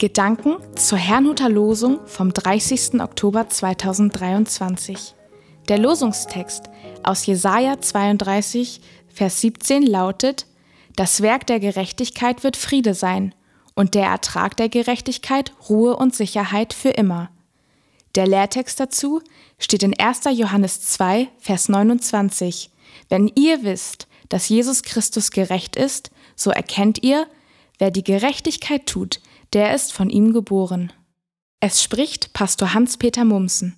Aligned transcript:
Gedanken 0.00 0.56
zur 0.76 0.96
Herrnhuter 0.96 1.50
Losung 1.50 2.00
vom 2.06 2.32
30. 2.32 3.02
Oktober 3.02 3.50
2023. 3.50 5.14
Der 5.68 5.76
Losungstext 5.76 6.70
aus 7.02 7.26
Jesaja 7.26 7.82
32, 7.82 8.80
Vers 9.08 9.42
17 9.42 9.82
lautet: 9.82 10.46
Das 10.96 11.20
Werk 11.20 11.46
der 11.46 11.60
Gerechtigkeit 11.60 12.44
wird 12.44 12.56
Friede 12.56 12.94
sein 12.94 13.34
und 13.74 13.94
der 13.94 14.06
Ertrag 14.06 14.56
der 14.56 14.70
Gerechtigkeit 14.70 15.52
Ruhe 15.68 15.94
und 15.94 16.14
Sicherheit 16.14 16.72
für 16.72 16.88
immer. 16.88 17.28
Der 18.14 18.26
Lehrtext 18.26 18.80
dazu 18.80 19.20
steht 19.58 19.82
in 19.82 20.00
1. 20.00 20.22
Johannes 20.32 20.80
2, 20.80 21.28
Vers 21.38 21.68
29. 21.68 22.70
Wenn 23.10 23.30
ihr 23.34 23.64
wisst, 23.64 24.08
dass 24.30 24.48
Jesus 24.48 24.82
Christus 24.82 25.30
gerecht 25.30 25.76
ist, 25.76 26.10
so 26.36 26.50
erkennt 26.50 27.02
ihr, 27.02 27.26
wer 27.78 27.90
die 27.90 28.04
Gerechtigkeit 28.04 28.86
tut, 28.86 29.20
der 29.52 29.74
ist 29.74 29.92
von 29.92 30.10
ihm 30.10 30.32
geboren. 30.32 30.92
Es 31.58 31.82
spricht 31.82 32.32
Pastor 32.32 32.72
Hans-Peter 32.72 33.24
Mumsen. 33.24 33.76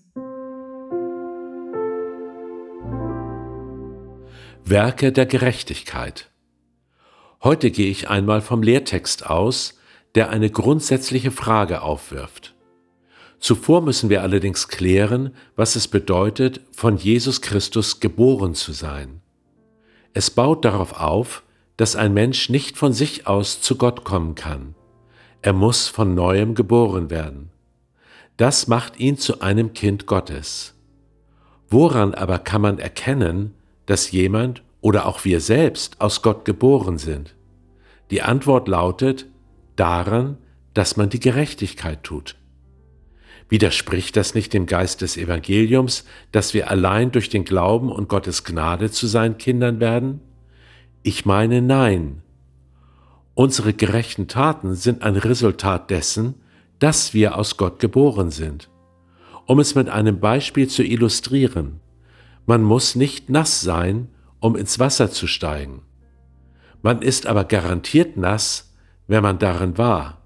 Werke 4.65 5.13
der 5.13 5.27
Gerechtigkeit. 5.27 6.31
Heute 7.43 7.71
gehe 7.71 7.91
ich 7.91 8.09
einmal 8.09 8.41
vom 8.41 8.63
Lehrtext 8.63 9.27
aus, 9.27 9.79
der 10.15 10.31
eine 10.31 10.51
grundsätzliche 10.51 11.31
Frage 11.31 11.83
aufwirft. 11.83 12.55
Zuvor 13.41 13.81
müssen 13.81 14.09
wir 14.09 14.23
allerdings 14.23 14.69
klären, 14.69 15.35
was 15.57 15.75
es 15.75 15.89
bedeutet, 15.89 16.61
von 16.71 16.97
Jesus 16.97 17.41
Christus 17.41 17.99
geboren 17.99 18.55
zu 18.55 18.73
sein. 18.73 19.21
Es 20.13 20.31
baut 20.31 20.65
darauf 20.65 21.01
auf, 21.01 21.43
dass 21.77 21.97
ein 21.97 22.13
Mensch 22.13 22.51
nicht 22.51 22.77
von 22.77 22.93
sich 22.93 23.27
aus 23.27 23.61
zu 23.61 23.77
Gott 23.77 24.05
kommen 24.05 24.37
kann. 24.37 24.77
Er 25.43 25.53
muss 25.53 25.89
von 25.89 26.15
neuem 26.15 26.55
geboren 26.55 27.11
werden. 27.11 27.51
Das 28.37 28.69
macht 28.69 29.01
ihn 29.01 29.19
zu 29.19 29.41
einem 29.41 29.73
Kind 29.73 30.07
Gottes. 30.07 30.75
Woran 31.69 32.15
aber 32.15 32.39
kann 32.39 32.63
man 32.63 32.79
erkennen, 32.79 33.55
dass 33.87 34.13
jemand 34.13 34.63
oder 34.81 35.07
auch 35.07 35.25
wir 35.25 35.41
selbst 35.41 36.01
aus 36.01 36.23
Gott 36.23 36.45
geboren 36.45 36.97
sind? 36.97 37.35
Die 38.13 38.23
Antwort 38.23 38.69
lautet 38.69 39.27
daran, 39.75 40.39
dass 40.75 40.97
man 40.97 41.11
die 41.11 41.21
Gerechtigkeit 41.21 42.05
tut. 42.05 42.37
Widerspricht 43.49 44.17
das 44.17 44.35
nicht 44.35 44.53
dem 44.53 44.67
Geist 44.67 45.03
des 45.03 45.17
Evangeliums, 45.17 46.05
dass 46.31 46.55
wir 46.55 46.71
allein 46.71 47.11
durch 47.11 47.29
den 47.29 47.45
Glauben 47.45 47.91
und 47.91 48.09
Gottes 48.09 48.45
Gnade 48.45 48.91
zu 48.91 49.07
seinen 49.09 49.39
Kindern 49.39 49.81
werden? 49.81 50.21
Ich 51.03 51.27
meine 51.27 51.61
nein. 51.61 52.23
Unsere 53.35 53.73
gerechten 53.73 54.29
Taten 54.29 54.75
sind 54.75 55.03
ein 55.03 55.17
Resultat 55.17 55.89
dessen, 55.91 56.35
dass 56.79 57.15
wir 57.15 57.39
aus 57.39 57.57
Gott 57.57 57.79
geboren 57.79 58.31
sind. 58.31 58.69
Um 59.47 59.59
es 59.59 59.75
mit 59.75 59.89
einem 59.89 60.21
Beispiel 60.21 60.69
zu 60.69 60.83
illustrieren, 60.83 61.81
man 62.45 62.63
muss 62.63 62.95
nicht 62.95 63.31
nass 63.31 63.61
sein, 63.61 64.09
um 64.41 64.55
ins 64.57 64.79
Wasser 64.79 65.11
zu 65.11 65.27
steigen. 65.27 65.83
Man 66.83 67.01
ist 67.01 67.27
aber 67.27 67.45
garantiert 67.45 68.17
nass, 68.17 68.75
wenn 69.07 69.23
man 69.23 69.39
darin 69.39 69.79
war. 69.79 70.23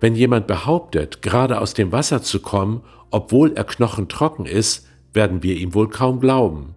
Wenn 0.00 0.14
jemand 0.14 0.46
behauptet, 0.46 1.22
gerade 1.22 1.60
aus 1.60 1.74
dem 1.74 1.90
Wasser 1.90 2.22
zu 2.22 2.40
kommen, 2.40 2.82
obwohl 3.10 3.52
er 3.52 3.64
knochentrocken 3.64 4.44
ist, 4.44 4.86
werden 5.12 5.42
wir 5.42 5.56
ihm 5.56 5.74
wohl 5.74 5.88
kaum 5.88 6.20
glauben. 6.20 6.74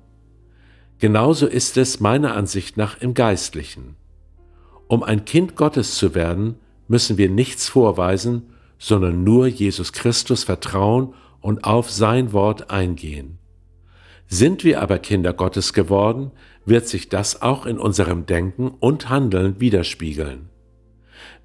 Genauso 0.99 1.47
ist 1.47 1.77
es 1.77 1.99
meiner 1.99 2.35
Ansicht 2.35 2.77
nach 2.77 3.01
im 3.01 3.13
Geistlichen. 3.13 3.95
Um 4.92 5.03
ein 5.03 5.23
Kind 5.23 5.56
Gottes 5.56 5.95
zu 5.95 6.16
werden, 6.16 6.56
müssen 6.89 7.17
wir 7.17 7.30
nichts 7.30 7.70
vorweisen, 7.70 8.50
sondern 8.78 9.23
nur 9.23 9.47
Jesus 9.47 9.94
Christus 9.94 10.44
vertrauen 10.44 11.14
und 11.39 11.64
auf 11.64 11.89
sein 11.89 12.34
Wort 12.34 12.72
eingehen. 12.72 13.38
Sind 14.28 14.66
wir 14.66 14.81
aber 14.81 15.00
Kinder 15.00 15.31
Gottes 15.31 15.72
geworden, 15.72 16.31
wird 16.66 16.90
sich 16.90 17.07
das 17.07 17.41
auch 17.41 17.66
in 17.66 17.78
unserem 17.78 18.25
Denken 18.25 18.68
und 18.68 19.07
Handeln 19.07 19.62
widerspiegeln. 19.62 20.50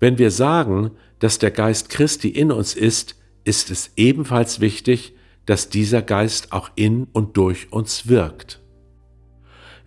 Wenn 0.00 0.18
wir 0.18 0.32
sagen, 0.32 0.90
dass 1.20 1.38
der 1.38 1.52
Geist 1.52 1.88
Christi 1.88 2.30
in 2.30 2.50
uns 2.50 2.74
ist, 2.74 3.14
ist 3.44 3.70
es 3.70 3.92
ebenfalls 3.94 4.58
wichtig, 4.58 5.14
dass 5.44 5.68
dieser 5.68 6.02
Geist 6.02 6.50
auch 6.50 6.70
in 6.74 7.06
und 7.12 7.36
durch 7.36 7.72
uns 7.72 8.08
wirkt. 8.08 8.60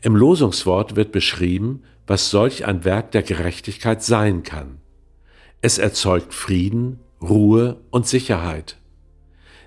Im 0.02 0.16
Losungswort 0.16 0.96
wird 0.96 1.12
beschrieben, 1.12 1.84
was 2.08 2.30
solch 2.30 2.66
ein 2.66 2.86
Werk 2.86 3.12
der 3.12 3.22
Gerechtigkeit 3.22 4.04
sein 4.04 4.44
kann. 4.44 4.80
Es 5.62 5.78
erzeugt 5.78 6.34
Frieden, 6.34 7.00
Ruhe 7.22 7.82
und 7.90 8.08
Sicherheit. 8.08 8.78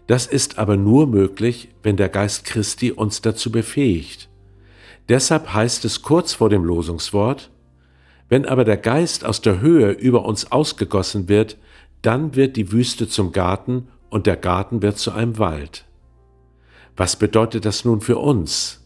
Das 0.06 0.26
ist 0.26 0.58
aber 0.58 0.76
nur 0.76 1.06
möglich, 1.06 1.68
wenn 1.82 1.96
der 1.96 2.08
Geist 2.08 2.44
Christi 2.44 2.90
uns 2.90 3.20
dazu 3.20 3.52
befähigt. 3.52 4.28
Deshalb 5.08 5.52
heißt 5.52 5.84
es 5.84 6.02
kurz 6.02 6.32
vor 6.32 6.48
dem 6.48 6.64
Losungswort, 6.64 7.50
wenn 8.28 8.46
aber 8.46 8.64
der 8.64 8.78
Geist 8.78 9.26
aus 9.26 9.42
der 9.42 9.60
Höhe 9.60 9.90
über 9.90 10.24
uns 10.24 10.50
ausgegossen 10.50 11.28
wird, 11.28 11.58
dann 12.00 12.34
wird 12.34 12.56
die 12.56 12.72
Wüste 12.72 13.06
zum 13.06 13.32
Garten 13.32 13.88
und 14.08 14.26
der 14.26 14.36
Garten 14.36 14.80
wird 14.80 14.98
zu 14.98 15.12
einem 15.12 15.38
Wald. 15.38 15.84
Was 16.96 17.16
bedeutet 17.16 17.64
das 17.66 17.84
nun 17.84 18.00
für 18.00 18.18
uns? 18.18 18.81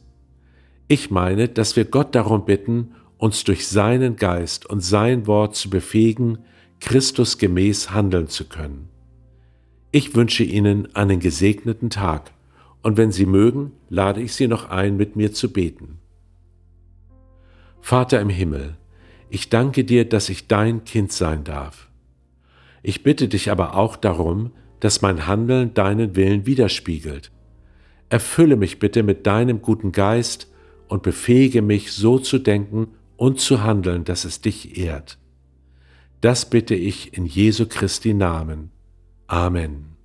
Ich 0.88 1.10
meine, 1.10 1.48
dass 1.48 1.74
wir 1.74 1.84
Gott 1.84 2.14
darum 2.14 2.44
bitten, 2.44 2.94
uns 3.18 3.44
durch 3.44 3.66
seinen 3.66 4.16
Geist 4.16 4.66
und 4.66 4.80
sein 4.80 5.26
Wort 5.26 5.56
zu 5.56 5.68
befähigen, 5.68 6.38
Christus 6.80 7.38
gemäß 7.38 7.90
handeln 7.90 8.28
zu 8.28 8.44
können. 8.48 8.88
Ich 9.90 10.14
wünsche 10.14 10.44
Ihnen 10.44 10.94
einen 10.94 11.18
gesegneten 11.20 11.90
Tag 11.90 12.30
und 12.82 12.96
wenn 12.96 13.10
Sie 13.10 13.26
mögen, 13.26 13.72
lade 13.88 14.20
ich 14.20 14.34
Sie 14.34 14.46
noch 14.46 14.68
ein, 14.68 14.96
mit 14.96 15.16
mir 15.16 15.32
zu 15.32 15.52
beten. 15.52 15.98
Vater 17.80 18.20
im 18.20 18.28
Himmel, 18.28 18.76
ich 19.28 19.48
danke 19.48 19.84
dir, 19.84 20.08
dass 20.08 20.28
ich 20.28 20.46
dein 20.46 20.84
Kind 20.84 21.10
sein 21.12 21.42
darf. 21.42 21.88
Ich 22.82 23.02
bitte 23.02 23.26
dich 23.26 23.50
aber 23.50 23.74
auch 23.74 23.96
darum, 23.96 24.52
dass 24.78 25.02
mein 25.02 25.26
Handeln 25.26 25.74
deinen 25.74 26.14
Willen 26.14 26.46
widerspiegelt. 26.46 27.32
Erfülle 28.08 28.54
mich 28.54 28.78
bitte 28.78 29.02
mit 29.02 29.26
deinem 29.26 29.62
guten 29.62 29.90
Geist 29.90 30.48
und 30.88 31.02
befähige 31.02 31.62
mich 31.62 31.92
so 31.92 32.18
zu 32.18 32.38
denken 32.38 32.88
und 33.16 33.40
zu 33.40 33.62
handeln, 33.62 34.04
dass 34.04 34.24
es 34.24 34.40
dich 34.40 34.78
ehrt. 34.78 35.18
Das 36.20 36.48
bitte 36.48 36.74
ich 36.74 37.16
in 37.16 37.26
Jesu 37.26 37.66
Christi 37.66 38.14
Namen. 38.14 38.70
Amen. 39.26 39.96